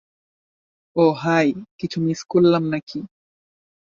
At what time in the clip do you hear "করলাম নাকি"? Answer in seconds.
2.23-2.99